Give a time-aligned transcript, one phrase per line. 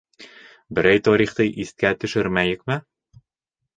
[0.77, 2.79] Берәй тарихты иҫкә төшөрмәйекме?